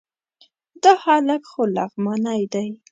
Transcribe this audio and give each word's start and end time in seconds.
دا 0.83 0.91
هلک 1.03 1.41
خو 1.51 1.61
لغمانی 1.75 2.41
دی... 2.53 2.67